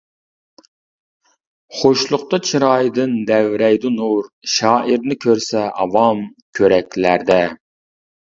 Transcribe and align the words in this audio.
خۇشلۇقتا 1.81 2.39
چىرايىدىن 2.47 3.13
دەۋرەيدۇ 3.27 3.93
نۇر، 3.99 4.31
شائىرنى 4.55 5.19
كۆرسە 5.27 5.63
ئاۋام 5.69 6.25
كۆرەكلەردە. 6.61 7.39